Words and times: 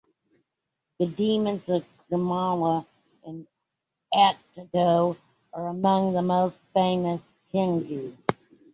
The 0.97 1.05
demons 1.05 1.69
of 1.69 1.85
Kurama 2.09 2.87
and 3.23 3.45
Atago 4.11 5.15
are 5.53 5.67
among 5.67 6.13
the 6.13 6.23
most 6.23 6.65
famous 6.73 7.35
"tengu". 7.51 8.17